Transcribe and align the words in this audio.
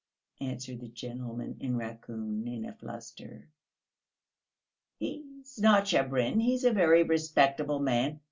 answered 0.39 0.79
the 0.79 0.87
gentleman 0.87 1.55
in 1.59 1.77
raccoon, 1.77 2.47
in 2.47 2.65
a 2.65 2.73
fluster. 2.73 3.47
"He's 4.97 5.59
not 5.59 5.83
Shabrin; 5.85 6.41
he 6.41 6.55
is 6.55 6.63
a 6.63 6.71
very 6.73 7.03
respectable 7.03 7.77
man! 7.79 8.19